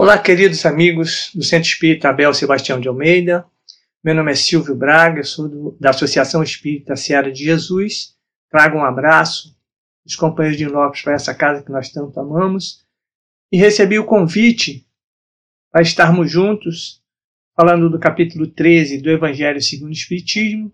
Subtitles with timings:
[0.00, 3.44] Olá, queridos amigos do Centro Espírita Abel Sebastião de Almeida.
[4.02, 8.14] Meu nome é Silvio Braga, sou do, da Associação Espírita Seara de Jesus.
[8.48, 9.58] Trago um abraço
[10.06, 12.86] dos companheiros de Lopes para essa casa que nós tanto amamos.
[13.50, 14.86] E recebi o convite
[15.72, 17.02] para estarmos juntos,
[17.56, 20.72] falando do capítulo 13 do Evangelho segundo o Espiritismo,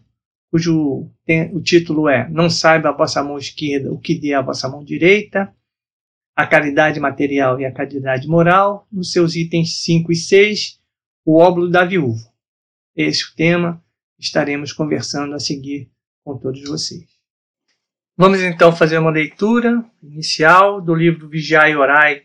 [0.51, 4.43] cujo tem, o título é Não saiba a vossa mão esquerda o que dê a
[4.43, 5.51] vossa mão direita
[6.37, 10.81] a caridade material e a caridade moral, nos seus itens 5 e 6,
[11.25, 12.33] o óbolo da viúva.
[12.97, 13.85] Esse é o tema,
[14.19, 15.91] estaremos conversando a seguir
[16.25, 17.07] com todos vocês.
[18.17, 22.23] Vamos então fazer uma leitura inicial do livro Vigiai e Orai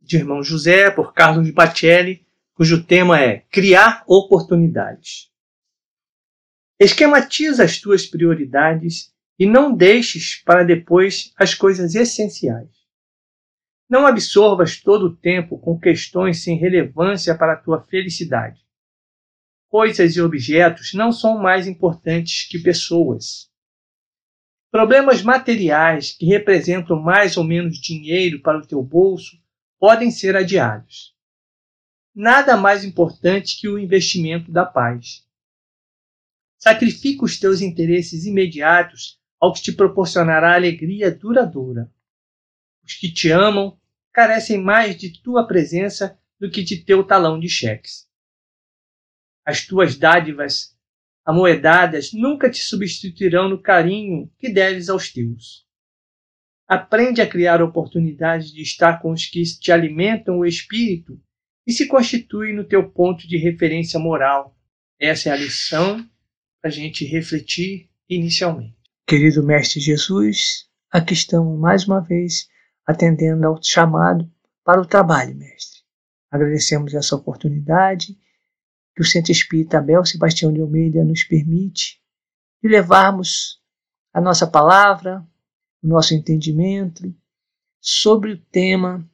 [0.00, 5.30] de Irmão José, por Carlos Bacelli, cujo tema é Criar oportunidades.
[6.78, 12.75] Esquematiza as tuas prioridades e não deixes para depois as coisas essenciais.
[13.88, 18.60] Não absorvas todo o tempo com questões sem relevância para a tua felicidade.
[19.68, 23.48] Coisas e objetos não são mais importantes que pessoas.
[24.70, 29.36] Problemas materiais que representam mais ou menos dinheiro para o teu bolso
[29.78, 31.14] podem ser adiados.
[32.14, 35.24] Nada mais importante que o investimento da paz.
[36.58, 41.92] Sacrifica os teus interesses imediatos ao que te proporcionará alegria duradoura.
[42.86, 43.76] Os que te amam
[44.12, 48.06] carecem mais de tua presença do que de teu talão de cheques.
[49.44, 50.76] As tuas dádivas
[51.24, 55.66] amoedadas nunca te substituirão no carinho que deves aos teus.
[56.68, 61.20] Aprende a criar oportunidades de estar com os que te alimentam o espírito
[61.66, 64.56] e se constituem no teu ponto de referência moral.
[64.98, 65.98] Essa é a lição
[66.60, 68.76] para a gente refletir inicialmente.
[69.06, 72.48] Querido Mestre Jesus, aqui estamos mais uma vez
[72.86, 74.30] atendendo ao chamado
[74.64, 75.80] para o trabalho, mestre.
[76.30, 78.18] Agradecemos essa oportunidade
[78.94, 82.00] que o Centro Espírita Abel Sebastião de Almeida nos permite
[82.62, 83.60] de levarmos
[84.12, 85.26] a nossa palavra,
[85.82, 87.14] o nosso entendimento
[87.80, 89.08] sobre o tema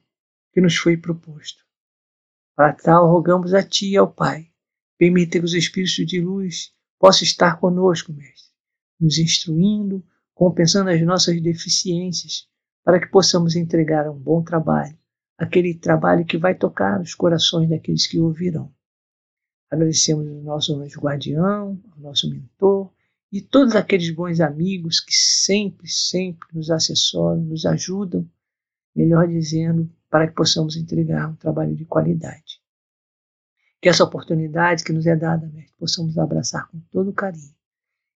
[0.53, 1.63] que nos foi proposto.
[2.55, 4.49] Para tal, rogamos a Ti e ao Pai,
[4.97, 8.53] permita que os Espíritos de luz possam estar conosco, mestre,
[8.99, 12.47] nos instruindo, compensando as nossas deficiências,
[12.83, 14.97] para que possamos entregar um bom trabalho,
[15.37, 18.71] aquele trabalho que vai tocar os corações daqueles que ouvirão.
[19.71, 22.91] Agradecemos ao nosso anjo guardião, ao nosso mentor
[23.31, 28.29] e todos aqueles bons amigos que sempre, sempre nos assessoram, nos ajudam,
[28.95, 32.61] melhor dizendo, para que possamos entregar um trabalho de qualidade.
[33.81, 37.55] Que essa oportunidade que nos é dada, mestre, possamos abraçar com todo carinho.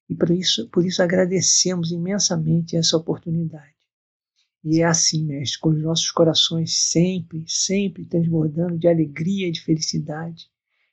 [0.08, 3.77] E por isso, por isso agradecemos imensamente essa oportunidade.
[4.64, 9.62] E é assim, mestre, com os nossos corações sempre, sempre transbordando de alegria e de
[9.62, 10.50] felicidade,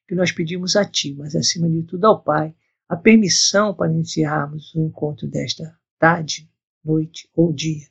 [0.06, 2.54] que nós pedimos a Ti, mas acima de tudo ao Pai,
[2.88, 6.48] a permissão para iniciarmos o encontro desta tarde,
[6.84, 7.88] noite ou dia.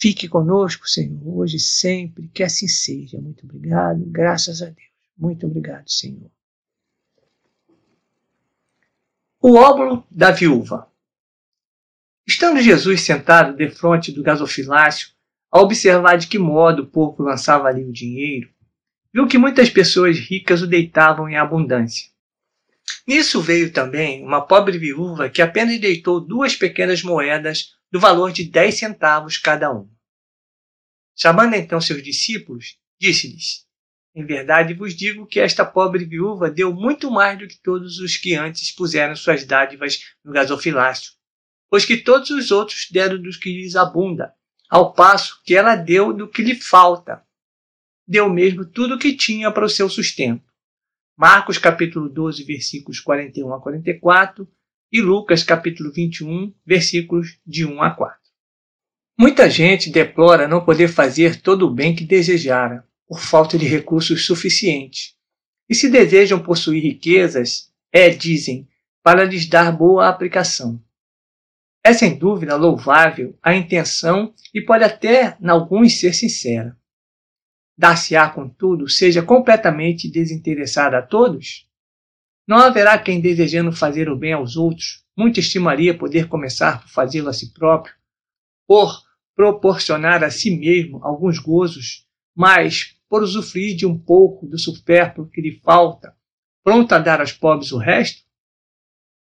[0.00, 3.20] Fique conosco, Senhor, hoje e sempre, que assim seja.
[3.20, 4.88] Muito obrigado, graças a Deus.
[5.18, 6.30] Muito obrigado, Senhor.
[9.42, 10.90] O óbolo da viúva.
[12.30, 15.08] Estando Jesus sentado defronte do gasofilácio,
[15.50, 18.48] a observar de que modo o porco lançava ali o dinheiro,
[19.12, 22.08] viu que muitas pessoas ricas o deitavam em abundância.
[23.04, 28.44] Nisso veio também uma pobre viúva que apenas deitou duas pequenas moedas do valor de
[28.44, 29.90] dez centavos cada uma.
[31.16, 33.66] Chamando então seus discípulos, disse-lhes:
[34.14, 38.16] Em verdade vos digo que esta pobre viúva deu muito mais do que todos os
[38.16, 41.18] que antes puseram suas dádivas no gasofilácio
[41.70, 44.34] pois que todos os outros deram do que lhes abunda,
[44.68, 47.22] ao passo que ela deu do que lhe falta.
[48.06, 50.42] Deu mesmo tudo o que tinha para o seu sustento.
[51.16, 54.48] Marcos capítulo 12, versículos 41 a 44
[54.90, 58.18] e Lucas capítulo 21, versículos de 1 a 4.
[59.18, 64.24] Muita gente deplora não poder fazer todo o bem que desejara, por falta de recursos
[64.24, 65.14] suficientes.
[65.68, 68.66] E se desejam possuir riquezas, é, dizem,
[69.02, 70.82] para lhes dar boa aplicação.
[71.82, 76.76] É sem dúvida louvável a intenção e pode até, em alguns, ser sincera.
[77.76, 81.66] Dar-se-á, contudo, seja completamente desinteressada a todos?
[82.46, 87.28] Não haverá quem, desejando fazer o bem aos outros, muito estimaria poder começar por fazê-lo
[87.28, 87.94] a si próprio,
[88.66, 89.02] por
[89.34, 92.06] proporcionar a si mesmo alguns gozos,
[92.36, 96.14] mas por usufruir de um pouco do supérfluo que lhe falta,
[96.62, 98.22] pronto a dar aos pobres o resto?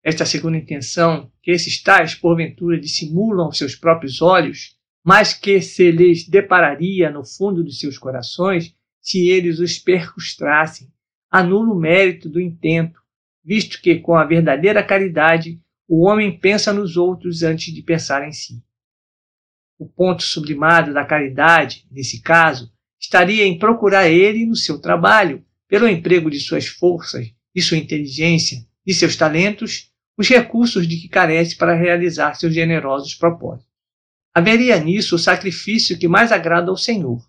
[0.09, 5.91] Esta segunda intenção, que esses tais, porventura, dissimulam aos seus próprios olhos, mas que se
[5.91, 10.87] lhes depararia no fundo dos seus corações, se eles os percustrassem,
[11.29, 13.01] anula o mérito do intento,
[13.45, 18.31] visto que com a verdadeira caridade o homem pensa nos outros antes de pensar em
[18.31, 18.63] si.
[19.77, 25.89] O ponto sublimado da caridade, nesse caso, estaria em procurar ele no seu trabalho, pelo
[25.89, 31.57] emprego de suas forças, de sua inteligência, de seus talentos, os recursos de que carece
[31.57, 33.71] para realizar seus generosos propósitos.
[34.35, 37.21] Haveria nisso o sacrifício que mais agrada ao Senhor.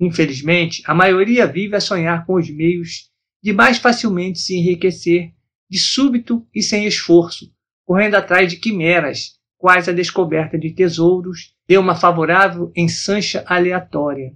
[0.00, 3.10] Infelizmente, a maioria vive a sonhar com os meios
[3.42, 5.32] de mais facilmente se enriquecer,
[5.68, 7.52] de súbito e sem esforço,
[7.84, 14.32] correndo atrás de quimeras, quais a descoberta de tesouros de uma favorável ensancha aleatória.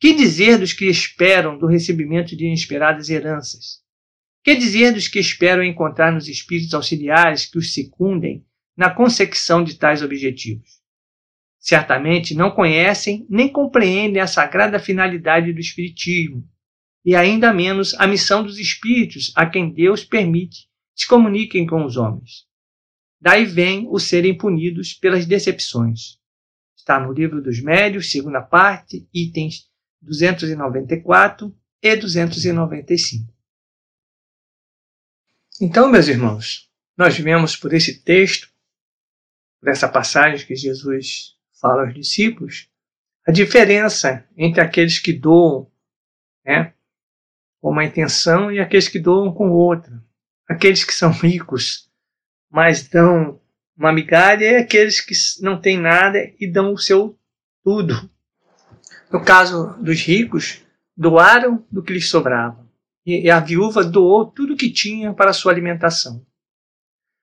[0.00, 3.80] Que dizer dos que esperam do recebimento de inesperadas heranças?
[4.42, 8.44] Que dizer dos que esperam encontrar nos espíritos auxiliares que os secundem
[8.76, 10.80] na consecução de tais objetivos?
[11.58, 16.48] Certamente não conhecem nem compreendem a sagrada finalidade do Espiritismo,
[17.04, 21.98] e ainda menos a missão dos espíritos a quem Deus permite se comuniquem com os
[21.98, 22.46] homens.
[23.20, 26.18] Daí vem o serem punidos pelas decepções.
[26.74, 29.68] Está no livro dos médios, segunda parte, itens
[30.00, 33.39] 294 e 295.
[35.60, 38.48] Então, meus irmãos, nós vemos por esse texto,
[39.60, 42.68] por essa passagem que Jesus fala aos discípulos,
[43.26, 45.70] a diferença entre aqueles que doam
[46.44, 46.72] né,
[47.60, 50.02] com uma intenção e aqueles que doam com outra.
[50.48, 51.90] Aqueles que são ricos
[52.50, 53.40] mas dão
[53.76, 57.16] uma migalha, e aqueles que não têm nada e dão o seu
[57.62, 58.10] tudo.
[59.10, 60.62] No caso dos ricos,
[60.96, 62.68] doaram do que lhes sobrava.
[63.18, 66.24] E a viúva doou tudo que tinha para sua alimentação.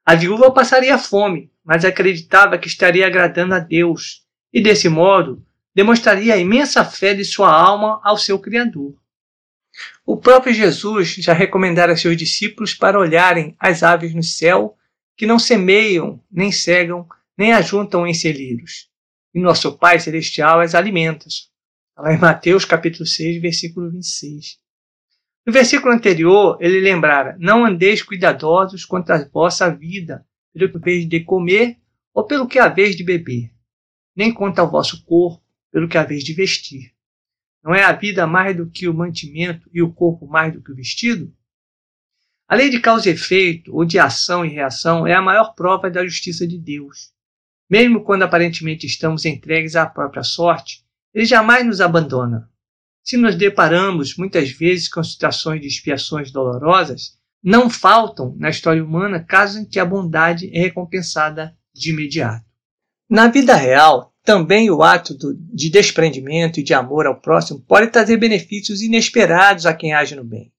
[0.06, 5.46] A viúva passaria fome, mas acreditava que estaria agradando a Deus, e desse modo
[5.76, 8.96] demonstraria a imensa fé de sua alma ao seu Criador.
[10.06, 14.76] O próprio Jesus já recomendara a seus discípulos para olharem as aves no céu
[15.16, 17.08] que não semeiam, nem cegam,
[17.38, 18.90] nem ajuntam em celeiros.
[19.34, 21.28] E nosso Pai Celestial as alimenta.
[21.98, 24.58] Lá em Mateus capítulo 6, versículo 26.
[25.48, 31.08] No versículo anterior, ele lembrara: Não andeis cuidadosos quanto à vossa vida, pelo que haveis
[31.08, 31.78] de comer
[32.14, 33.54] ou pelo que haveis de beber,
[34.14, 35.42] nem quanto ao vosso corpo,
[35.72, 36.92] pelo que haveis de vestir.
[37.64, 40.70] Não é a vida mais do que o mantimento e o corpo mais do que
[40.70, 41.34] o vestido?
[42.46, 45.90] A lei de causa e efeito, ou de ação e reação, é a maior prova
[45.90, 47.14] da justiça de Deus.
[47.70, 50.84] Mesmo quando aparentemente estamos entregues à própria sorte,
[51.14, 52.52] ele jamais nos abandona.
[53.08, 59.24] Se nos deparamos muitas vezes com situações de expiações dolorosas, não faltam na história humana
[59.24, 62.46] casos em que a bondade é recompensada de imediato.
[63.10, 65.16] Na vida real, também o ato
[65.54, 70.26] de desprendimento e de amor ao próximo pode trazer benefícios inesperados a quem age no
[70.26, 70.52] bem.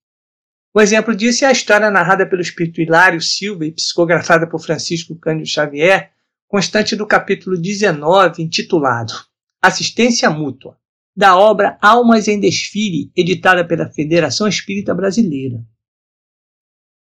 [0.75, 5.15] Um exemplo disso é a história narrada pelo espírito Hilário Silva e psicografada por Francisco
[5.15, 6.13] Cândido Xavier,
[6.47, 9.13] constante do capítulo 19, intitulado
[9.61, 10.79] Assistência Mútua,
[11.15, 15.63] da obra Almas em Desfile, editada pela Federação Espírita Brasileira.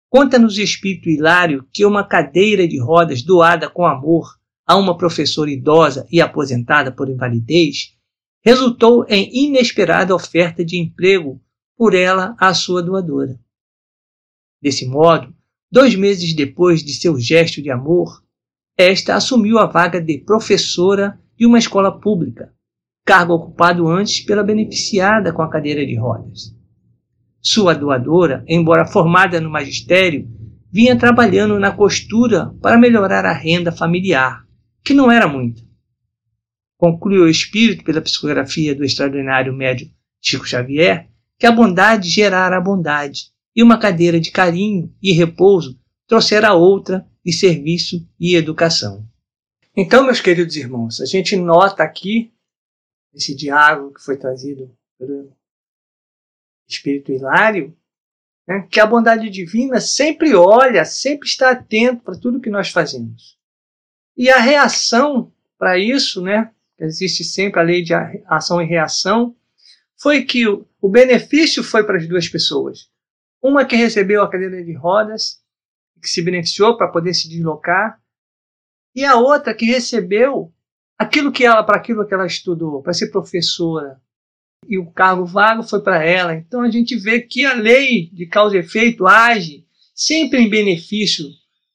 [0.10, 6.08] Conta-nos espírito Hilário que uma cadeira de rodas doada com amor a uma professora idosa
[6.12, 7.98] e aposentada por invalidez
[8.44, 11.42] resultou em inesperada oferta de emprego
[11.76, 13.40] por ela à sua doadora.
[14.62, 15.33] Desse modo,
[15.72, 18.24] dois meses depois de seu gesto de amor,
[18.78, 22.54] esta assumiu a vaga de professora de uma escola pública,
[23.06, 26.56] cargo ocupado antes pela beneficiada com a cadeira de rodas.
[27.42, 30.28] Sua doadora, embora formada no magistério,
[30.72, 34.44] vinha trabalhando na costura para melhorar a renda familiar,
[34.83, 35.62] que não era muita.
[36.78, 39.88] Conclui o espírito pela psicografia do extraordinário médio
[40.22, 45.78] Chico Xavier que a bondade gerara a bondade e uma cadeira de carinho e repouso
[46.07, 49.06] trouxera outra de serviço e educação.
[49.76, 52.32] Então, meus queridos irmãos, a gente nota aqui,
[53.14, 55.32] nesse diálogo que foi trazido pelo
[56.68, 57.78] Espírito Hilário,
[58.48, 63.38] né, que a bondade divina sempre olha, sempre está atento para tudo que nós fazemos.
[64.18, 67.94] E a reação para isso, né, existe sempre a lei de
[68.28, 69.36] ação e reação,
[69.96, 72.90] foi que o benefício foi para as duas pessoas.
[73.42, 75.42] Uma que recebeu a cadeira de rodas,
[76.02, 78.02] que se beneficiou para poder se deslocar,
[78.94, 80.54] e a outra que recebeu
[81.04, 84.02] aquilo que ela para aquilo que ela estudou, para ser professora.
[84.68, 86.33] E o cargo vago foi para ela.
[86.33, 91.26] Então a gente vê que a lei de causa e efeito age sempre em benefício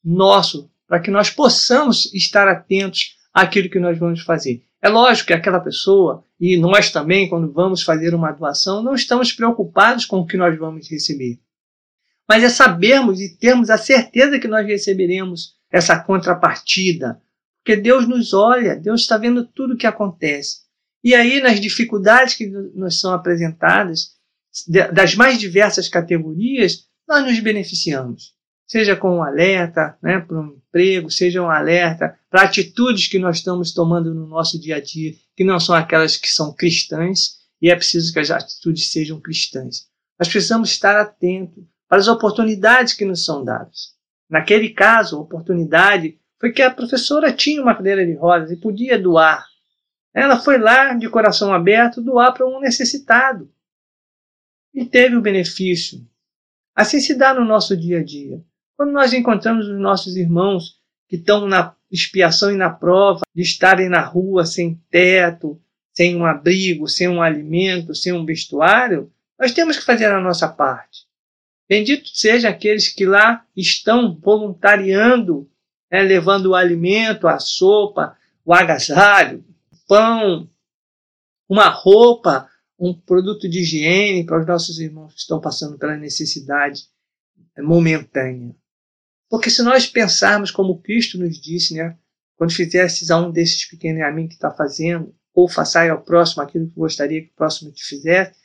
[0.04, 4.62] nosso, para que nós possamos estar atentos àquilo que nós vamos fazer.
[4.80, 9.32] É lógico que aquela pessoa e nós também, quando vamos fazer uma doação, não estamos
[9.32, 11.38] preocupados com o que nós vamos receber.
[12.28, 17.20] Mas é sabermos e termos a certeza que nós receberemos essa contrapartida.
[17.68, 20.60] Porque Deus nos olha, Deus está vendo tudo o que acontece.
[21.04, 24.12] E aí, nas dificuldades que nos são apresentadas,
[24.90, 28.32] das mais diversas categorias, nós nos beneficiamos.
[28.66, 33.37] Seja com um alerta né, para um emprego, seja um alerta para atitudes que nós
[33.37, 37.70] estamos tomando no nosso dia a dia, que não são aquelas que são cristãs, e
[37.70, 39.88] é preciso que as atitudes sejam cristãs.
[40.18, 43.92] Nós precisamos estar atentos para as oportunidades que nos são dadas.
[44.30, 48.99] Naquele caso, a oportunidade foi que a professora tinha uma cadeira de rodas e podia
[48.99, 49.47] doar.
[50.14, 53.50] Ela foi lá, de coração aberto, doar para um necessitado.
[54.73, 56.07] E teve o benefício.
[56.75, 58.40] Assim se dá no nosso dia a dia.
[58.76, 60.78] Quando nós encontramos os nossos irmãos
[61.09, 65.61] que estão na expiação e na prova de estarem na rua sem teto,
[65.92, 70.49] sem um abrigo, sem um alimento, sem um vestuário, nós temos que fazer a nossa
[70.49, 71.09] parte.
[71.68, 75.50] Bendito seja aqueles que lá estão voluntariando,
[75.90, 79.45] né, levando o alimento, a sopa, o agasalho,
[79.87, 80.49] pão,
[81.49, 86.85] uma roupa, um produto de higiene para os nossos irmãos que estão passando pela necessidade
[87.59, 88.54] momentânea.
[89.28, 91.97] Porque se nós pensarmos como Cristo nos disse, né,
[92.37, 96.42] quando fizesses a um desses pequenos a mim que está fazendo, ou façai ao próximo
[96.42, 98.38] aquilo que gostaria que o próximo te fizesse,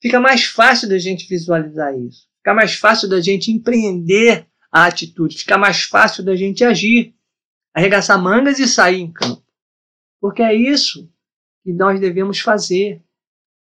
[0.00, 2.26] fica mais fácil da gente visualizar isso.
[2.38, 7.14] Fica mais fácil da gente empreender a atitude, fica mais fácil da gente agir,
[7.74, 9.42] arregaçar mangas e sair em campo.
[10.20, 11.10] Porque é isso
[11.64, 13.02] que nós devemos fazer.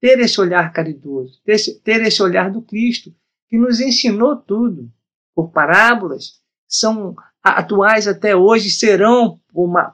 [0.01, 3.15] Ter esse olhar caridoso, ter esse, ter esse olhar do Cristo,
[3.47, 4.91] que nos ensinou tudo,
[5.35, 9.39] por parábolas, são atuais até hoje, serão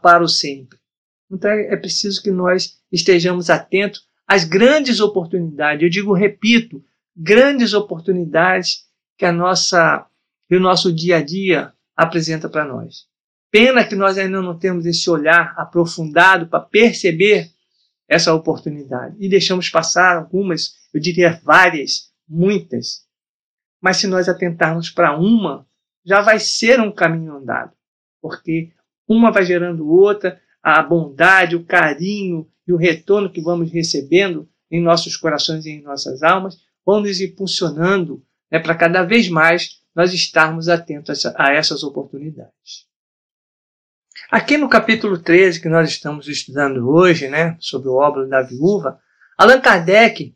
[0.01, 0.79] para o sempre.
[1.29, 5.83] Então é preciso que nós estejamos atentos às grandes oportunidades.
[5.83, 6.83] Eu digo, repito,
[7.15, 10.08] grandes oportunidades que a nossa
[10.49, 13.07] que o nosso dia a dia apresenta para nós.
[13.51, 17.51] Pena que nós ainda não temos esse olhar aprofundado para perceber
[18.07, 23.05] essa oportunidade e deixamos passar algumas, eu diria várias, muitas.
[23.79, 25.67] Mas se nós atentarmos para uma,
[26.03, 27.71] já vai ser um caminho andado,
[28.19, 28.71] porque
[29.07, 34.81] uma vai gerando outra, a bondade, o carinho e o retorno que vamos recebendo em
[34.81, 40.13] nossos corações e em nossas almas vão nos impulsionando né, para cada vez mais nós
[40.13, 42.87] estarmos atentos a essas oportunidades.
[44.29, 48.99] Aqui no capítulo 13 que nós estamos estudando hoje, né, sobre o óbolo da viúva,
[49.37, 50.35] Allan Kardec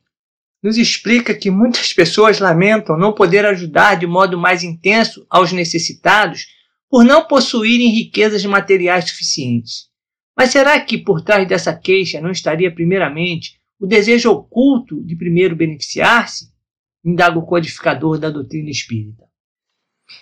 [0.61, 6.47] nos explica que muitas pessoas lamentam não poder ajudar de modo mais intenso aos necessitados
[6.89, 9.89] por não possuírem riquezas materiais suficientes.
[10.35, 15.55] Mas será que por trás dessa queixa não estaria primeiramente o desejo oculto de primeiro
[15.55, 16.53] beneficiar-se?
[17.03, 19.25] indaga o codificador da doutrina espírita.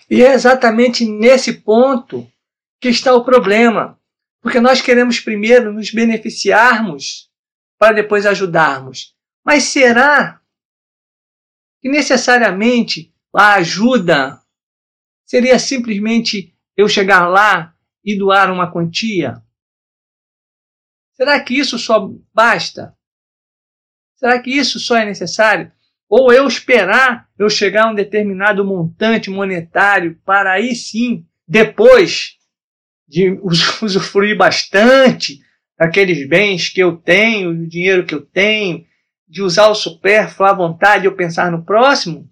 [0.08, 2.30] E é exatamente nesse ponto
[2.80, 3.98] que está o problema,
[4.40, 7.30] porque nós queremos primeiro nos beneficiarmos
[7.78, 9.16] para depois ajudarmos.
[9.44, 10.40] Mas será
[11.80, 14.40] que necessariamente a ajuda
[15.24, 17.74] seria simplesmente eu chegar lá
[18.04, 19.42] e doar uma quantia?
[21.12, 22.96] Será que isso só basta?
[24.16, 25.72] Será que isso só é necessário?
[26.14, 32.36] Ou eu esperar eu chegar a um determinado montante monetário para aí sim, depois
[33.08, 33.40] de
[33.82, 35.40] usufruir bastante
[35.78, 38.84] daqueles bens que eu tenho, do dinheiro que eu tenho,
[39.26, 42.30] de usar o supérfluo à vontade eu pensar no próximo?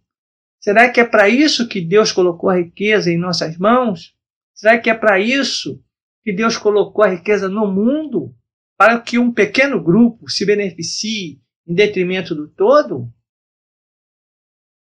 [0.60, 4.14] Será que é para isso que Deus colocou a riqueza em nossas mãos?
[4.52, 5.82] Será que é para isso
[6.22, 8.34] que Deus colocou a riqueza no mundo?
[8.76, 13.10] Para que um pequeno grupo se beneficie em detrimento do todo?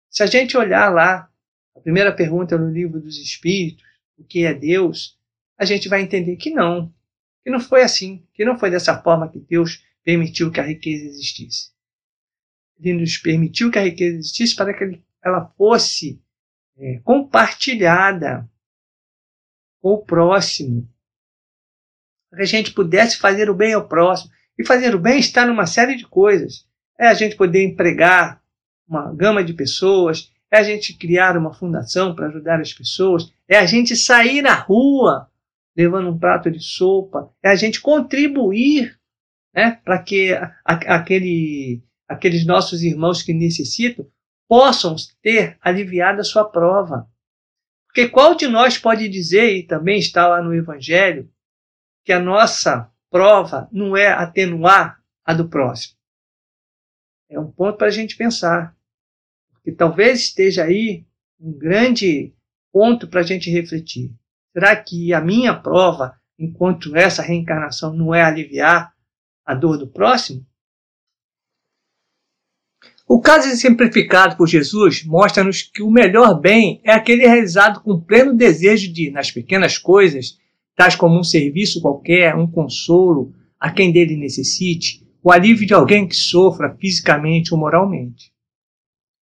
[0.10, 1.30] Se a gente olhar lá,
[1.76, 3.84] a primeira pergunta no livro dos Espíritos,
[4.18, 5.18] o que é Deus,
[5.58, 6.94] a gente vai entender que não,
[7.44, 11.06] que não foi assim, que não foi dessa forma que Deus permitiu que a riqueza
[11.06, 11.72] existisse.
[12.80, 16.22] Ele nos permitiu que a riqueza existisse para que ela fosse
[16.78, 18.50] é, compartilhada
[19.82, 20.88] com o próximo,
[22.30, 24.32] para que a gente pudesse fazer o bem ao próximo.
[24.58, 26.68] E fazer o bem está numa série de coisas.
[27.00, 28.42] É a gente poder empregar
[28.88, 33.58] uma gama de pessoas, é a gente criar uma fundação para ajudar as pessoas, é
[33.58, 35.29] a gente sair na rua
[35.75, 38.98] levando um prato de sopa, é a gente contribuir
[39.53, 44.08] né, para que a, aquele, aqueles nossos irmãos que necessitam
[44.48, 47.08] possam ter aliviado a sua prova.
[47.88, 51.29] Porque qual de nós pode dizer, e também está lá no Evangelho,
[52.06, 55.98] que a nossa prova não é atenuar a do próximo?
[57.29, 58.75] é um ponto para a gente pensar.
[59.68, 61.06] Porque talvez esteja aí
[61.38, 62.34] um grande
[62.72, 64.14] ponto para a gente refletir.
[64.54, 68.94] Será que a minha prova, enquanto essa reencarnação, não é aliviar
[69.46, 70.46] a dor do próximo?
[73.06, 78.34] O caso exemplificado por Jesus mostra-nos que o melhor bem é aquele realizado com pleno
[78.34, 80.38] desejo de, nas pequenas coisas,
[80.78, 86.08] tais como um serviço qualquer, um consolo a quem dele necessite, o alívio de alguém
[86.08, 88.32] que sofra fisicamente ou moralmente.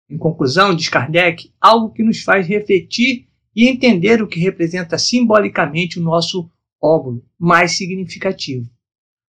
[0.08, 5.98] Em conclusão, diz Kardec, algo que nos faz refletir e entender o que representa simbolicamente
[5.98, 8.68] o nosso óvulo mais significativo.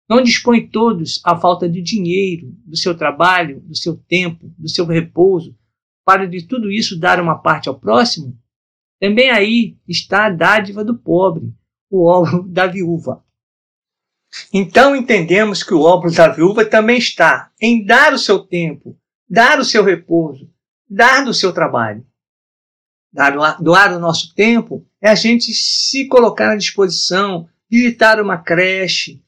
[0.10, 4.86] Não dispõe todos a falta de dinheiro, do seu trabalho, do seu tempo, do seu
[4.86, 5.58] repouso,
[6.06, 8.38] para de tudo isso dar uma parte ao próximo?
[9.00, 11.54] Também aí está a dádiva do pobre,
[11.90, 13.24] o óvulo da viúva.
[14.54, 19.60] Então entendemos que o óvulo da viúva também está em dar o seu tempo, dar
[19.60, 20.50] o seu repouso,
[20.90, 22.06] dar do seu trabalho.
[23.62, 29.24] Doar o nosso tempo é a gente se colocar à disposição, visitar uma creche,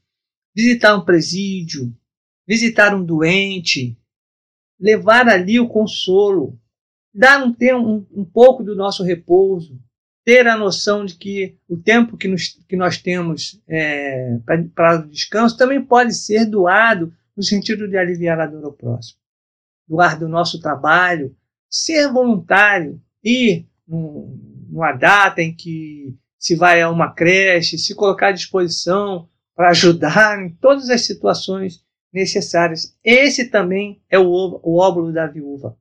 [0.55, 1.95] visitar um presídio,
[2.45, 3.97] visitar um doente,
[4.79, 6.59] levar ali o consolo,
[7.13, 9.79] dar um, um, um pouco do nosso repouso,
[10.25, 14.37] ter a noção de que o tempo que, nos, que nós temos é,
[14.75, 19.19] para o descanso também pode ser doado no sentido de aliviar a dor ao próximo.
[19.87, 21.33] Doar do nosso trabalho,
[21.69, 28.31] ser voluntário, ir numa data em que se vai a uma creche, se colocar à
[28.31, 31.83] disposição para ajudar em todas as situações
[32.13, 32.95] necessárias.
[33.03, 35.77] Esse também é o, o óbolo da viúva.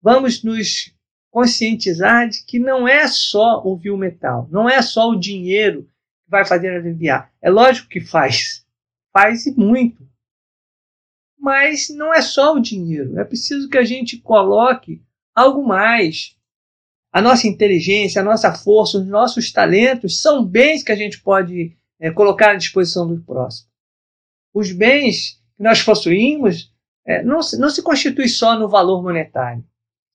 [0.00, 0.94] Vamos nos
[1.30, 5.82] conscientizar de que não é só o viu metal, não é só o dinheiro
[6.24, 7.32] que vai fazer aliviar.
[7.42, 8.64] É lógico que faz,
[9.12, 10.08] faz e muito.
[11.38, 15.02] Mas não é só o dinheiro, é preciso que a gente coloque
[15.34, 16.36] algo mais.
[17.12, 21.76] A nossa inteligência, a nossa força, os nossos talentos são bens que a gente pode
[22.00, 23.68] é, colocar à disposição do próximo.
[24.52, 26.72] Os bens que nós possuímos
[27.06, 29.64] é, não, não se constitui só no valor monetário.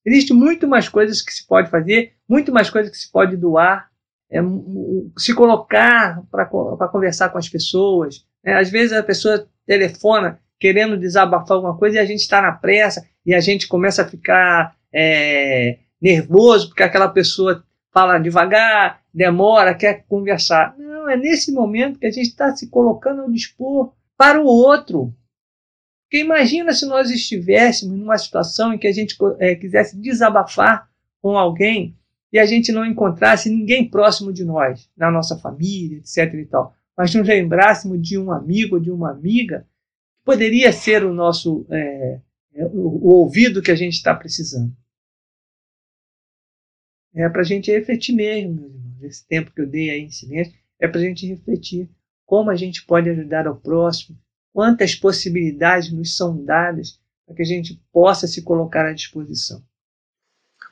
[0.06, 3.90] Existe muito mais coisas que se pode fazer, muito mais coisas que se pode doar,
[4.30, 4.40] é,
[5.18, 6.46] se colocar para
[6.90, 8.26] conversar com as pessoas.
[8.44, 12.54] É, às vezes a pessoa telefona querendo desabafar alguma coisa e a gente está na
[12.54, 19.76] pressa e a gente começa a ficar é, nervoso porque aquela pessoa fala devagar, demora,
[19.76, 20.74] quer conversar.
[20.78, 25.14] Não, é nesse momento que a gente está se colocando ao dispor para o outro.
[26.06, 30.88] Porque imagina se nós estivéssemos numa situação em que a gente é, quisesse desabafar
[31.22, 31.94] com alguém
[32.32, 36.34] e a gente não encontrasse ninguém próximo de nós, na nossa família, etc.
[36.36, 39.68] e tal, mas nos lembrássemos de um amigo ou de uma amiga
[40.24, 42.22] poderia ser o nosso é,
[42.56, 44.76] é o, ouvido que a gente está precisando.
[47.16, 48.84] É para a gente refletir mesmo, meus.
[49.04, 51.90] Esse tempo que eu dei aí em silêncio é para a gente refletir
[52.26, 54.18] como a gente pode ajudar ao próximo,
[54.54, 59.62] quantas possibilidades nos são dadas para que a gente possa se colocar à disposição.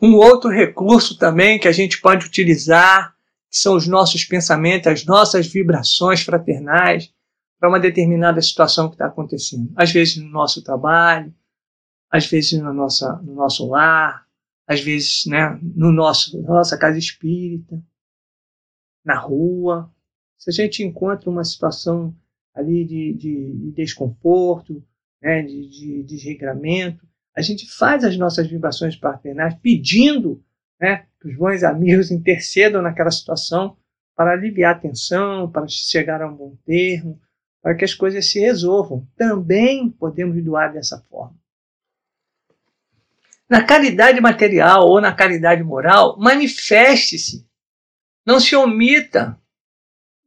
[0.02, 3.16] Um outro recurso também que a gente pode utilizar
[3.50, 7.14] que são os nossos pensamentos, as nossas vibrações fraternais
[7.62, 9.72] para uma determinada situação que está acontecendo.
[9.76, 11.32] Às vezes no nosso trabalho,
[12.10, 14.26] às vezes no, nossa, no nosso lar,
[14.66, 17.80] às vezes né, no nosso, na nossa casa espírita,
[19.06, 19.94] na rua.
[20.40, 22.16] Se a gente encontra uma situação
[22.56, 24.84] ali de, de, de desconforto,
[25.22, 30.44] né, de, de desregramento, a gente faz as nossas vibrações paternais pedindo
[30.80, 33.78] né, que os bons amigos intercedam naquela situação
[34.16, 37.22] para aliviar a tensão, para chegar a um bom termo,
[37.62, 39.08] para que as coisas se resolvam.
[39.16, 41.40] Também podemos doar dessa forma.
[43.48, 47.46] Na caridade material ou na caridade moral, manifeste-se.
[48.26, 49.38] Não se omita.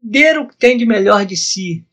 [0.01, 1.87] Dê o que tem de melhor de si.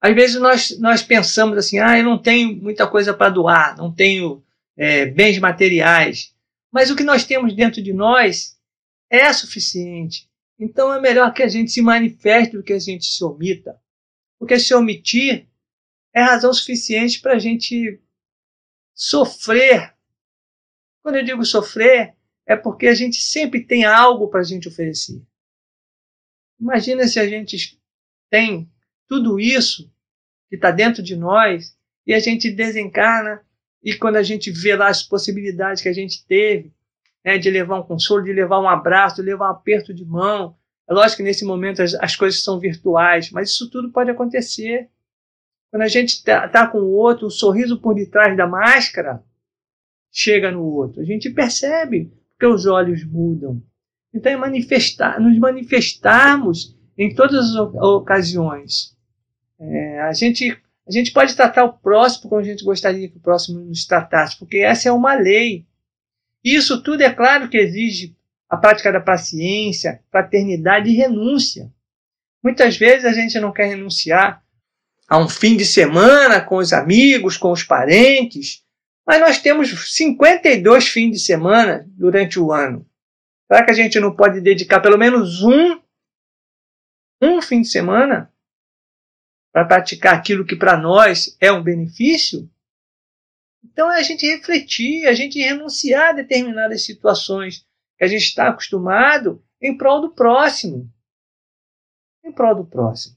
[0.00, 3.92] Às vezes nós, nós pensamos assim, ah, eu não tenho muita coisa para doar, não
[3.92, 4.44] tenho
[4.76, 6.32] é, bens materiais.
[6.70, 8.56] Mas o que nós temos dentro de nós
[9.10, 10.28] é suficiente.
[10.58, 13.80] Então é melhor que a gente se manifeste do que a gente se omita.
[14.44, 15.48] Porque se omitir
[16.12, 17.98] é razão suficiente para a gente
[18.94, 19.94] sofrer
[21.04, 22.14] quando eu digo sofrer,
[22.46, 25.22] é porque a gente sempre tem algo para a gente oferecer.
[26.60, 27.80] Imagina se a gente
[28.30, 28.70] tem
[29.06, 29.90] tudo isso
[30.50, 31.74] que está dentro de nós
[32.06, 33.42] e a gente desencarna
[33.82, 36.70] e quando a gente vê lá as possibilidades que a gente teve
[37.24, 40.54] né, de levar um consolo, de levar um abraço, de levar um aperto de mão.
[40.88, 44.88] É lógico que nesse momento as, as coisas são virtuais, mas isso tudo pode acontecer.
[45.70, 49.22] Quando a gente está tá com o outro, o sorriso por detrás da máscara
[50.12, 51.00] chega no outro.
[51.00, 53.60] A gente percebe que os olhos mudam.
[54.12, 58.96] Então, é manifestar, nos manifestarmos em todas as ocasiões.
[59.58, 63.20] É, a, gente, a gente pode tratar o próximo como a gente gostaria que o
[63.20, 65.66] próximo nos tratasse, porque essa é uma lei.
[66.44, 68.14] Isso tudo é claro que exige
[68.48, 71.72] a prática da paciência, fraternidade e renúncia.
[72.42, 74.42] Muitas vezes a gente não quer renunciar
[75.08, 78.62] a um fim de semana com os amigos, com os parentes,
[79.06, 82.86] mas nós temos 52 fins de semana durante o ano.
[83.46, 85.80] Será que a gente não pode dedicar pelo menos um,
[87.20, 88.32] um fim de semana
[89.52, 92.50] para praticar aquilo que para nós é um benefício?
[93.62, 97.66] Então é a gente refletir, a gente renunciar a determinadas situações
[98.04, 100.92] que a gente está acostumado em prol do próximo.
[102.22, 103.16] Em prol do próximo.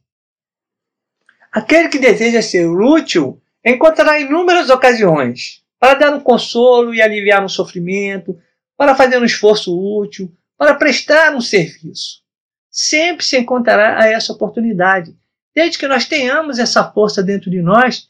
[1.51, 7.49] Aquele que deseja ser útil encontrará inúmeras ocasiões para dar um consolo e aliviar um
[7.49, 8.39] sofrimento,
[8.77, 12.23] para fazer um esforço útil, para prestar um serviço.
[12.69, 15.15] Sempre se encontrará essa oportunidade,
[15.53, 18.09] desde que nós tenhamos essa força dentro de nós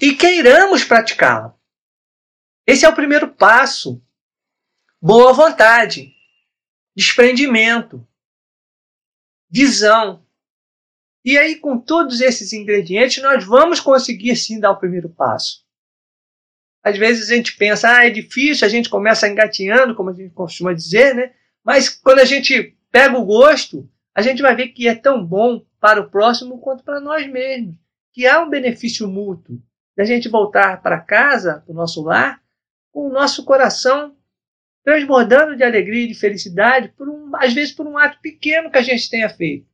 [0.00, 1.54] e queiramos praticá-la.
[2.66, 4.00] Esse é o primeiro passo.
[5.06, 6.14] Boa vontade,
[6.96, 8.08] desprendimento,
[9.50, 10.24] visão.
[11.22, 15.62] E aí, com todos esses ingredientes, nós vamos conseguir sim dar o primeiro passo.
[16.82, 20.32] Às vezes a gente pensa, ah, é difícil, a gente começa engatinhando, como a gente
[20.32, 21.34] costuma dizer, né?
[21.62, 25.66] Mas quando a gente pega o gosto, a gente vai ver que é tão bom
[25.78, 27.76] para o próximo quanto para nós mesmos.
[28.10, 29.62] Que há um benefício mútuo
[29.94, 32.42] da gente voltar para casa, para o nosso lar,
[32.90, 34.16] com o nosso coração
[34.84, 38.78] transbordando de alegria e de felicidade, por um, às vezes por um ato pequeno que
[38.78, 39.66] a gente tenha feito.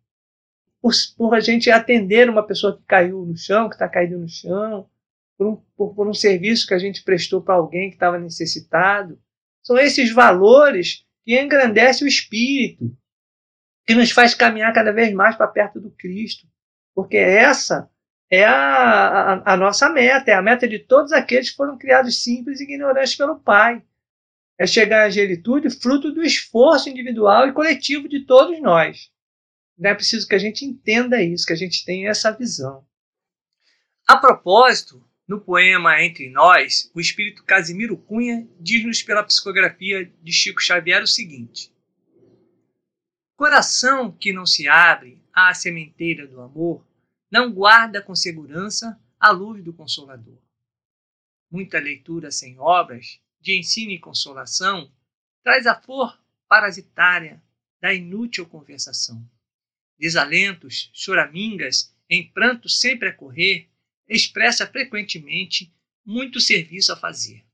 [0.80, 4.28] Por, por a gente atender uma pessoa que caiu no chão, que está caído no
[4.28, 4.88] chão,
[5.36, 9.20] por um, por, por um serviço que a gente prestou para alguém que estava necessitado.
[9.62, 12.96] São esses valores que engrandecem o espírito,
[13.86, 16.46] que nos faz caminhar cada vez mais para perto do Cristo.
[16.94, 17.90] Porque essa
[18.30, 22.22] é a, a, a, nossa meta, é a meta de todos aqueles que foram criados
[22.22, 23.82] simples e ignorantes pelo Pai.
[24.60, 29.10] É chegar à angelitude fruto do esforço individual e coletivo de todos nós.
[29.82, 32.84] É preciso que a gente entenda isso, que a gente tenha essa visão.
[34.06, 40.60] A propósito, no poema Entre Nós, o espírito Casimiro Cunha diz-nos pela psicografia de Chico
[40.60, 41.72] Xavier o seguinte:
[43.36, 46.86] Coração que não se abre à sementeira do amor,
[47.30, 50.36] não guarda com segurança a luz do Consolador.
[51.50, 54.92] Muita leitura sem obras, de ensino e consolação,
[55.42, 57.42] traz a flor parasitária
[57.80, 59.28] da inútil conversação.
[59.98, 63.68] Desalentos, choramingas, em pranto sempre a correr,
[64.08, 65.72] expressa frequentemente
[66.04, 67.44] muito serviço a fazer.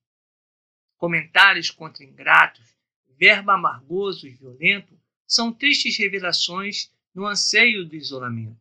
[0.96, 2.74] Comentários contra ingratos,
[3.18, 8.60] verbo amargoso e violento são tristes revelações no anseio do isolamento.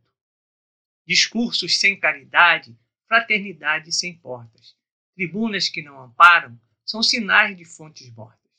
[1.06, 2.76] Discursos sem caridade,
[3.08, 4.76] fraternidade sem portas,
[5.14, 8.52] tribunas que não amparam, são sinais de fontes mortas.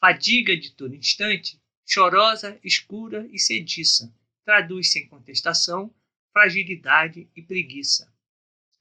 [0.00, 4.12] Fadiga de todo instante, chorosa, escura e sediça,
[4.44, 5.94] traduz sem contestação
[6.32, 8.12] fragilidade e preguiça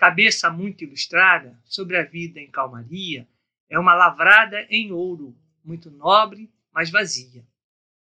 [0.04, 3.26] cabeça muito ilustrada sobre a vida em calmaria,
[3.70, 7.48] é uma lavrada em ouro, muito nobre, mas vazia.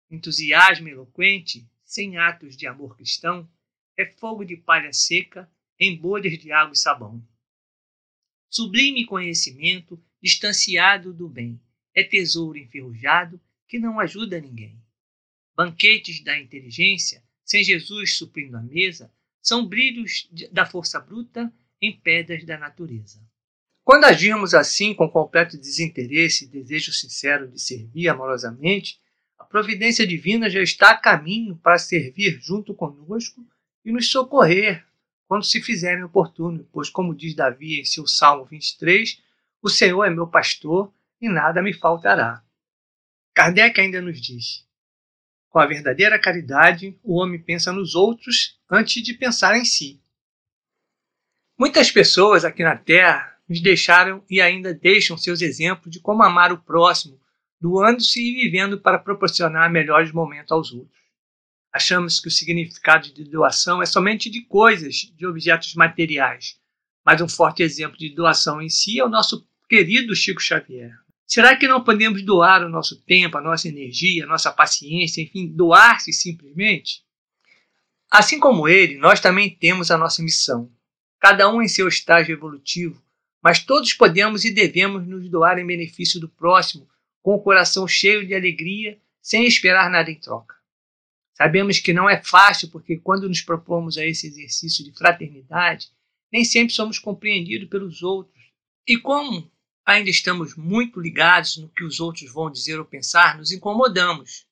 [0.07, 3.49] Entusiasmo eloquente, sem atos de amor cristão,
[3.97, 7.27] é fogo de palha seca em bolhas de água e sabão.
[8.51, 11.59] Sublime conhecimento, distanciado do bem,
[11.93, 14.77] é tesouro enferrujado que não ajuda ninguém.
[15.55, 21.51] Banquetes da inteligência, sem Jesus suprindo a mesa, são brilhos da força bruta
[21.81, 23.21] em pedras da natureza.
[23.83, 28.99] Quando agirmos assim com completo desinteresse e desejo sincero de servir amorosamente,
[29.37, 33.43] a providência divina já está a caminho para servir junto conosco
[33.83, 34.85] e nos socorrer
[35.27, 39.21] quando se fizerem oportuno, pois, como diz Davi em seu Salmo 23,
[39.61, 42.43] o Senhor é meu pastor e nada me faltará.
[43.33, 44.67] Kardec ainda nos diz:
[45.49, 49.99] com a verdadeira caridade, o homem pensa nos outros antes de pensar em si.
[51.57, 56.53] Muitas pessoas aqui na Terra nos deixaram e ainda deixam seus exemplos de como amar
[56.53, 57.19] o próximo,
[57.59, 60.99] doando-se e vivendo para proporcionar melhores momentos aos outros.
[61.73, 66.59] Achamos que o significado de doação é somente de coisas, de objetos materiais,
[67.03, 70.91] mas um forte exemplo de doação em si é o nosso querido Chico Xavier.
[71.27, 75.47] Será que não podemos doar o nosso tempo, a nossa energia, a nossa paciência, enfim,
[75.47, 77.03] doar-se simplesmente?
[78.09, 80.71] Assim como ele, nós também temos a nossa missão
[81.19, 83.03] cada um em seu estágio evolutivo,
[83.43, 86.89] mas todos podemos e devemos nos doar em benefício do próximo,
[87.21, 90.55] com o coração cheio de alegria, sem esperar nada em troca.
[91.33, 95.89] Sabemos que não é fácil, porque quando nos propomos a esse exercício de fraternidade,
[96.31, 98.39] nem sempre somos compreendidos pelos outros.
[98.87, 99.49] E como
[99.85, 104.45] ainda estamos muito ligados no que os outros vão dizer ou pensar, nos incomodamos.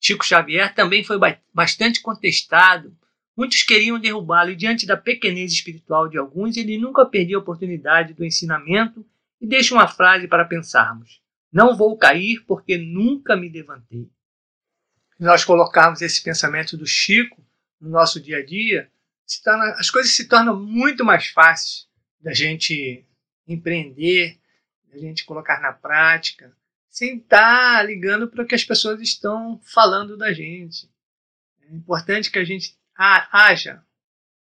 [0.00, 1.18] Chico Xavier também foi
[1.52, 2.94] bastante contestado
[3.36, 8.14] Muitos queriam derrubá-lo e, diante da pequenez espiritual de alguns, ele nunca perdia a oportunidade
[8.14, 9.04] do ensinamento
[9.40, 11.20] e deixa uma frase para pensarmos:
[11.52, 14.08] Não vou cair porque nunca me levantei.
[15.18, 17.44] Nós colocarmos esse pensamento do Chico
[17.80, 18.88] no nosso dia a dia,
[19.42, 21.88] torna, as coisas se tornam muito mais fáceis
[22.20, 23.04] da gente
[23.46, 24.38] empreender,
[24.94, 26.56] da gente colocar na prática,
[26.88, 30.88] sem estar ligando para o que as pessoas estão falando da gente.
[31.62, 33.84] É importante que a gente haja.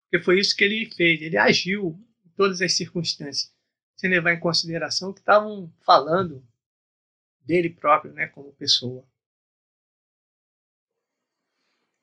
[0.04, 1.22] Porque foi isso que ele fez.
[1.22, 3.50] Ele agiu em todas as circunstâncias,
[3.96, 6.46] sem levar em consideração que estavam falando
[7.40, 9.06] dele próprio, né, como pessoa.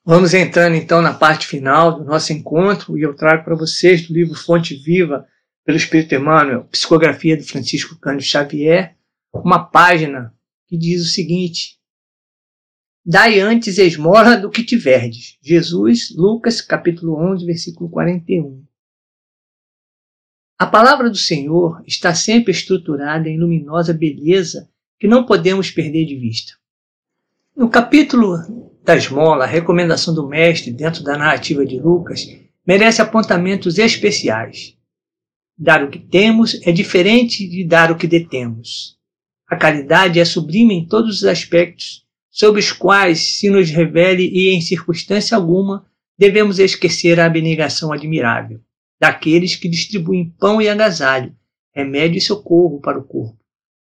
[0.06, 4.14] Vamos entrando então na parte final do nosso encontro e eu trago para vocês do
[4.14, 5.30] livro Fonte Viva,
[5.66, 8.96] pelo Espírito Emmanuel, Psicografia do Francisco Cândido Xavier,
[9.34, 10.34] uma página
[10.68, 11.80] que diz o seguinte:
[13.06, 15.38] Dai antes esmola do que tiverdes.
[15.42, 18.64] Jesus, Lucas, capítulo 11, versículo 41.
[20.58, 26.16] A palavra do Senhor está sempre estruturada em luminosa beleza que não podemos perder de
[26.16, 26.54] vista.
[27.56, 28.38] No capítulo
[28.84, 32.26] da esmola, a recomendação do mestre dentro da narrativa de Lucas
[32.66, 34.78] merece apontamentos especiais.
[35.58, 38.98] Dar o que temos é diferente de dar o que detemos.
[39.48, 44.50] A caridade é sublime em todos os aspectos sob os quais se nos revele e
[44.50, 45.86] em circunstância alguma
[46.18, 48.60] devemos esquecer a abnegação admirável
[49.00, 51.36] daqueles que distribuem pão e agasalho,
[51.72, 53.38] remédio e socorro para o corpo,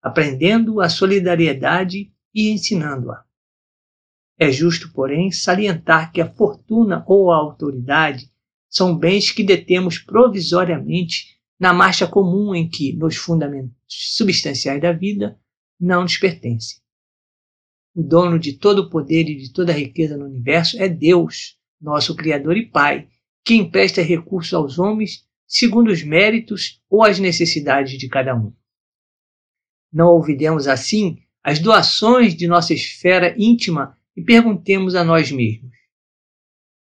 [0.03, 3.23] aprendendo a solidariedade e ensinando-a.
[4.39, 8.29] É justo, porém, salientar que a fortuna ou a autoridade
[8.69, 15.39] são bens que detemos provisoriamente na marcha comum em que, nos fundamentos substanciais da vida,
[15.79, 16.79] não nos pertencem.
[17.95, 21.57] O dono de todo o poder e de toda a riqueza no universo é Deus,
[21.81, 23.07] nosso Criador e Pai,
[23.45, 28.53] que empresta recursos aos homens segundo os méritos ou as necessidades de cada um.
[29.93, 35.77] Não olvidemos assim as doações de nossa esfera íntima e perguntemos a nós mesmos: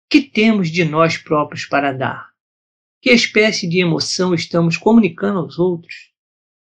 [0.08, 2.33] que temos de nós próprios para dar?
[3.04, 6.10] Que espécie de emoção estamos comunicando aos outros?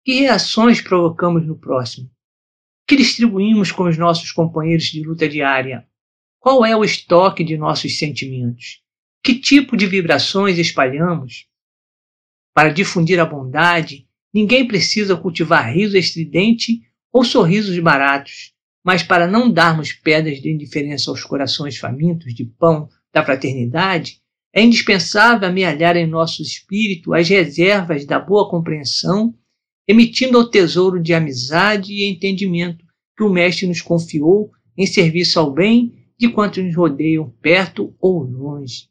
[0.04, 2.10] Que reações provocamos no próximo?
[2.84, 5.86] que distribuímos com os nossos companheiros de luta diária?
[6.40, 8.82] Qual é o estoque de nossos sentimentos?
[9.22, 11.46] Que tipo de vibrações espalhamos?
[12.52, 18.52] Para difundir a bondade, ninguém precisa cultivar riso estridente ou sorrisos baratos,
[18.82, 24.20] mas para não darmos pedras de indiferença aos corações famintos de pão da fraternidade,
[24.54, 29.34] é indispensável amealhar em nosso espírito as reservas da boa compreensão
[29.86, 32.84] emitindo ao tesouro de amizade e entendimento
[33.16, 38.22] que o Mestre nos confiou em serviço ao bem de quantos nos rodeiam perto ou
[38.22, 38.88] longe.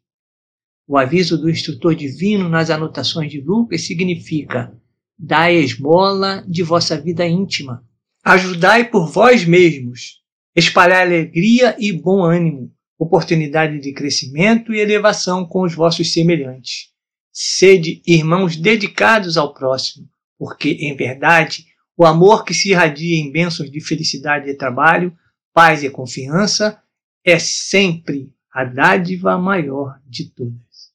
[0.88, 4.76] O aviso do instrutor divino nas anotações de Lucas significa:
[5.17, 7.86] dai esmola de vossa vida íntima,
[8.24, 10.21] ajudai por vós mesmos,
[10.56, 16.91] espalhar alegria e bom ânimo, oportunidade de crescimento e elevação com os vossos semelhantes.
[17.33, 21.65] Sede irmãos dedicados ao próximo, porque, em verdade,
[21.97, 25.17] o amor que se irradia em bênçãos de felicidade e trabalho,
[25.51, 26.79] paz e confiança
[27.25, 30.91] é sempre a dádiva maior de todas.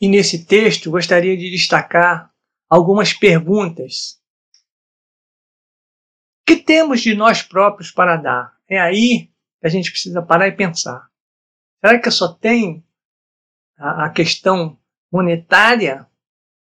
[0.00, 2.30] E nesse texto gostaria de destacar
[2.70, 4.20] algumas perguntas.
[6.46, 8.52] que temos de nós próprios para dar?
[8.68, 9.31] É aí
[9.62, 11.08] que a gente precisa parar e pensar.
[11.80, 12.84] Será que eu só tenho
[13.78, 14.76] a questão
[15.10, 16.04] monetária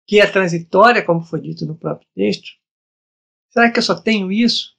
[0.06, 2.50] que é transitória, como foi dito no próprio texto?
[3.48, 4.76] Será que eu só tenho isso?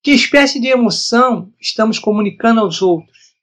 [0.00, 3.34] Que espécie de emoção estamos comunicando aos outros?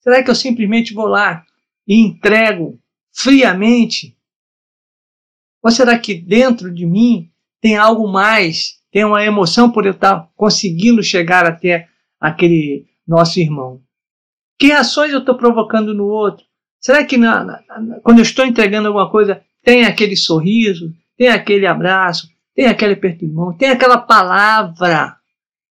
[0.00, 1.46] Será que eu simplesmente vou lá
[1.86, 4.18] e entrego friamente?
[5.62, 10.28] Ou será que dentro de mim tem algo mais, tem uma emoção por eu estar
[10.34, 11.89] conseguindo chegar até
[12.20, 13.82] aquele nosso irmão?
[14.58, 16.44] Que ações eu estou provocando no outro?
[16.78, 21.66] Será que na, na, quando eu estou entregando alguma coisa, tem aquele sorriso, tem aquele
[21.66, 25.16] abraço, tem aquele aperto de mão, tem aquela palavra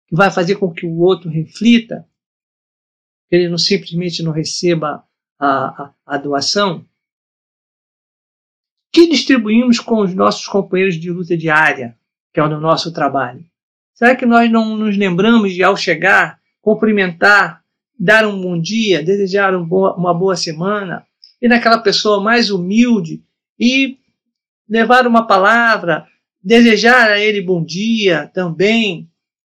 [0.06, 2.06] que vai fazer com que o outro reflita,
[3.28, 5.04] que ele não simplesmente não receba
[5.38, 6.84] a, a, a doação.
[8.92, 11.96] que distribuímos com os nossos companheiros de luta diária,
[12.32, 13.44] que é o nosso trabalho?
[13.94, 16.37] Será que nós não nos lembramos de, ao chegar,
[16.68, 17.62] cumprimentar,
[17.98, 21.02] dar um bom dia, desejar um boa, uma boa semana,
[21.40, 23.22] e naquela pessoa mais humilde
[23.58, 23.96] e
[24.68, 26.06] levar uma palavra,
[26.44, 29.08] desejar a ele bom dia também,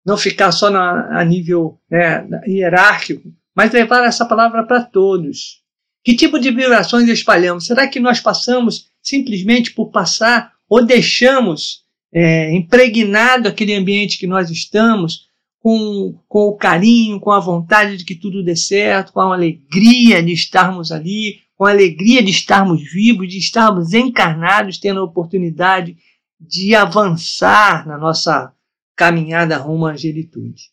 [0.05, 5.63] não ficar só na, a nível né, hierárquico, mas levar essa palavra para todos.
[6.03, 7.65] Que tipo de vibrações espalhamos?
[7.65, 14.51] Será que nós passamos simplesmente por passar ou deixamos é, impregnado aquele ambiente que nós
[14.51, 15.28] estamos
[15.59, 20.23] com, com o carinho, com a vontade de que tudo dê certo, com a alegria
[20.23, 25.97] de estarmos ali, com a alegria de estarmos vivos, de estarmos encarnados, tendo a oportunidade
[26.39, 28.53] de avançar na nossa
[28.95, 30.71] caminhada rumo à angelitude.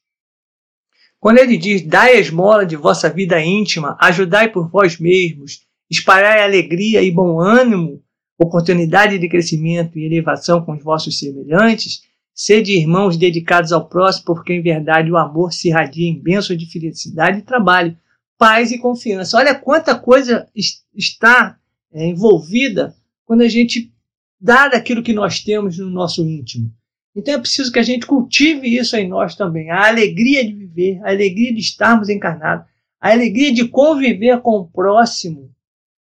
[1.18, 6.42] Quando ele diz, dai a esmola de vossa vida íntima, ajudai por vós mesmos, espalhai
[6.42, 8.00] alegria e bom ânimo,
[8.38, 12.02] oportunidade de crescimento e elevação com os vossos semelhantes,
[12.36, 16.70] sede irmãos dedicados ao próximo, porque em verdade o amor se irradia em bênçãos de
[16.70, 17.96] felicidade e trabalho,
[18.36, 19.38] paz e confiança.
[19.38, 20.46] Olha quanta coisa
[20.94, 21.58] está
[21.90, 22.94] é, envolvida
[23.24, 23.90] quando a gente
[24.38, 26.70] dá daquilo que nós temos no nosso íntimo.
[27.14, 29.70] Então é preciso que a gente cultive isso em nós também.
[29.70, 32.66] A alegria de viver, a alegria de estarmos encarnados,
[33.00, 35.50] a alegria de conviver com o próximo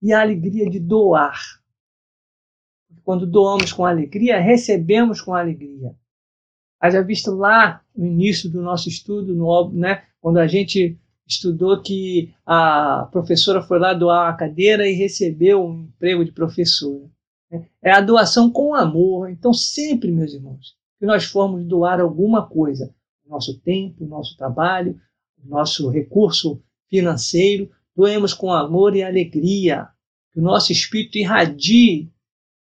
[0.00, 1.40] e a alegria de doar.
[3.02, 5.92] Quando doamos com alegria, recebemos com alegria.
[6.80, 12.32] Haja visto lá no início do nosso estudo, no, né, quando a gente estudou que
[12.44, 17.08] a professora foi lá doar uma cadeira e recebeu um emprego de professora.
[17.82, 19.30] É a doação com amor.
[19.30, 22.94] Então, sempre, meus irmãos, que nós formos doar alguma coisa,
[23.26, 25.00] nosso tempo, nosso trabalho,
[25.44, 29.88] nosso recurso financeiro, doemos com amor e alegria,
[30.32, 32.10] que o nosso espírito irradie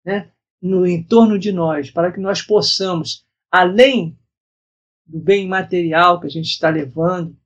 [0.05, 4.19] né, no entorno de nós, para que nós possamos, além
[5.07, 7.37] do bem material que a gente está levando,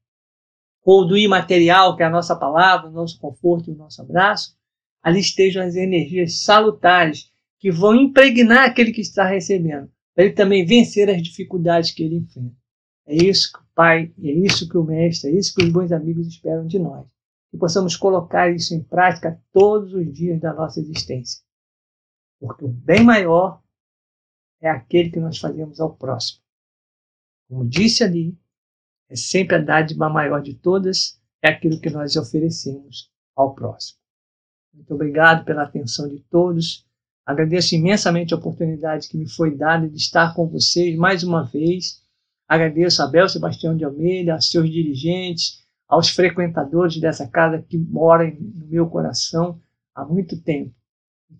[0.84, 4.56] ou do imaterial, que é a nossa palavra, o nosso conforto e o nosso abraço,
[5.00, 10.66] ali estejam as energias salutares que vão impregnar aquele que está recebendo, para ele também
[10.66, 12.56] vencer as dificuldades que ele enfrenta.
[13.06, 15.92] É isso que o Pai, é isso que o Mestre, é isso que os bons
[15.92, 17.06] amigos esperam de nós.
[17.50, 21.40] Que possamos colocar isso em prática todos os dias da nossa existência.
[22.40, 23.61] Porque o bem maior
[24.62, 26.40] é aquele que nós fazemos ao próximo.
[27.48, 28.38] Como disse ali,
[29.10, 33.98] é sempre a dádiva maior de todas, é aquilo que nós oferecemos ao próximo.
[34.72, 36.86] Muito obrigado pela atenção de todos.
[37.26, 42.00] Agradeço imensamente a oportunidade que me foi dada de estar com vocês mais uma vez.
[42.48, 48.30] Agradeço a Bel Sebastião de Almeida, a seus dirigentes, aos frequentadores dessa casa que moram
[48.30, 49.60] no meu coração
[49.94, 50.74] há muito tempo.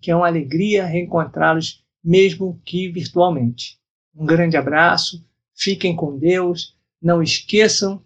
[0.01, 3.79] Que é uma alegria reencontrá-los, mesmo que virtualmente.
[4.15, 8.01] Um grande abraço, fiquem com Deus não esqueçam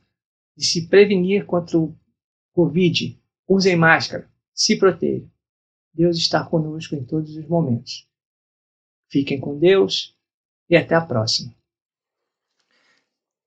[0.55, 1.95] de se prevenir contra o
[2.51, 3.21] Covid.
[3.47, 4.27] Usem máscara.
[4.53, 5.29] Se protejam.
[5.93, 8.07] Deus está conosco em todos os momentos.
[9.07, 10.17] Fiquem com Deus
[10.67, 11.55] e até a próxima.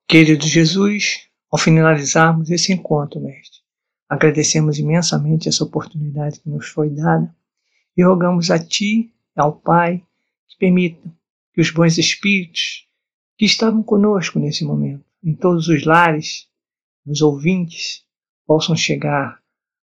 [0.07, 3.61] Querido Jesus, ao finalizarmos esse encontro, Mestre,
[4.09, 7.35] agradecemos imensamente essa oportunidade que nos foi dada
[7.97, 10.05] e rogamos a Ti ao Pai
[10.61, 11.11] que permitam
[11.55, 12.87] que os bons espíritos
[13.39, 16.49] que estavam conosco nesse momento em todos os lares,
[17.07, 18.05] os ouvintes
[18.47, 19.41] possam chegar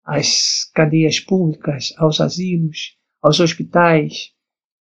[0.02, 4.32] às cadeias públicas, aos asilos, aos hospitais,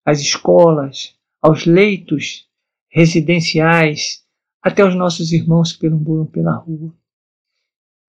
[0.05, 2.49] às escolas, aos leitos
[2.89, 4.25] residenciais,
[4.63, 6.95] até os nossos irmãos que perambulam pela rua.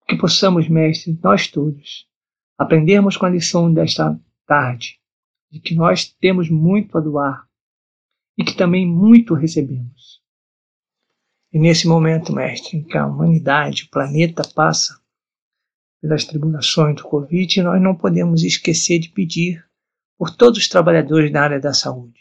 [0.08, 2.08] Que possamos, mestre, nós todos,
[2.56, 5.00] aprendermos com a lição desta tarde,
[5.50, 7.51] de que nós temos muito a doar
[8.36, 10.22] e que também muito recebemos.
[11.52, 14.98] E nesse momento, mestre, em que a humanidade, o planeta passa
[16.00, 19.62] pelas tribulações do Covid, nós não podemos esquecer de pedir
[20.18, 22.20] por todos os trabalhadores da área da saúde,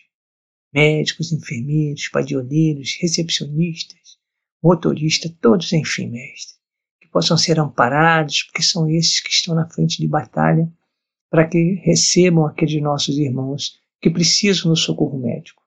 [0.74, 4.18] médicos, enfermeiros, padioleiros, recepcionistas,
[4.62, 6.58] motoristas, todos, enfim, mestre,
[7.00, 10.72] que possam ser amparados, porque são esses que estão na frente de batalha
[11.30, 15.62] para que recebam aqueles nossos irmãos que precisam do socorro médico.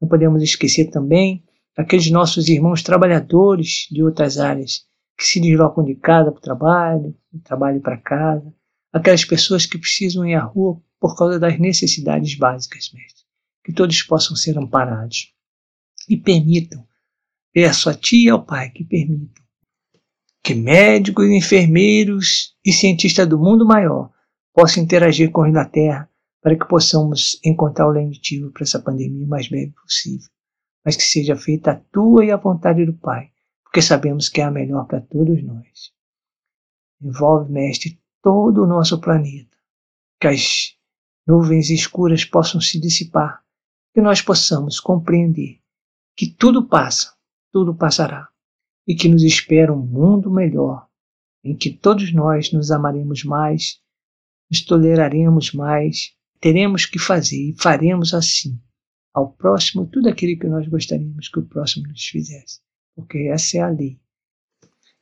[0.00, 1.44] Não podemos esquecer também
[1.76, 4.84] aqueles nossos irmãos trabalhadores de outras áreas
[5.16, 8.52] que se deslocam de casa para o trabalho, do trabalho para casa,
[8.92, 13.24] aquelas pessoas que precisam ir à rua por causa das necessidades básicas, mestre.
[13.64, 15.32] Que todos possam ser amparados.
[16.08, 16.86] E permitam,
[17.52, 19.44] peço a Ti e ao Pai que permitam,
[20.42, 24.10] que médicos, enfermeiros e cientistas do mundo maior
[24.52, 26.09] possam interagir com os da Terra
[26.42, 30.28] para que possamos encontrar o lenitivo para essa pandemia o mais breve possível,
[30.84, 33.30] mas que seja feita a tua e a vontade do Pai,
[33.64, 35.92] porque sabemos que é a melhor para todos nós.
[37.00, 39.56] Envolve, Mestre, todo o nosso planeta,
[40.20, 40.76] que as
[41.26, 43.42] nuvens escuras possam se dissipar,
[43.94, 45.60] que nós possamos compreender
[46.16, 47.14] que tudo passa,
[47.52, 48.28] tudo passará,
[48.86, 50.86] e que nos espera um mundo melhor,
[51.42, 53.80] em que todos nós nos amaremos mais,
[54.50, 58.58] nos toleraremos mais, teremos que fazer e faremos assim
[59.12, 62.60] ao próximo tudo aquilo que nós gostaríamos que o próximo nos fizesse,
[62.94, 64.00] porque essa é a lei.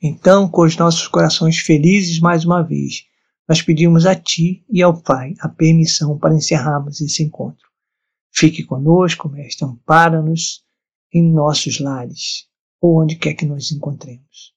[0.02, 3.04] Então, com os nossos corações felizes mais uma vez,
[3.48, 7.66] nós pedimos a Ti e ao Pai a permissão para encerrarmos esse encontro.
[8.30, 10.62] Fique conosco, Mestre, ampara-nos
[11.12, 12.46] em nossos lares,
[12.80, 14.54] ou onde quer que nos encontremos.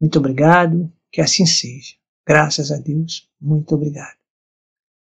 [0.00, 1.94] Muito obrigado, que assim seja.
[2.26, 4.21] Graças a Deus, muito obrigado.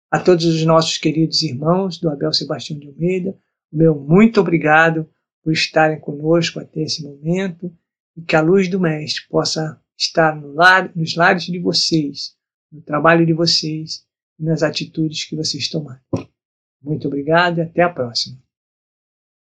[0.10, 3.38] A todos os nossos queridos irmãos do Abel Sebastião de Almeida,
[3.72, 5.10] meu muito obrigado
[5.44, 7.76] por estarem conosco até esse momento
[8.16, 12.36] e que a luz do Mestre possa estar no lar, nos lares de vocês,
[12.72, 14.06] no trabalho de vocês
[14.40, 16.02] e nas atitudes que vocês tomarem.
[16.82, 18.38] Muito obrigado e até a próxima.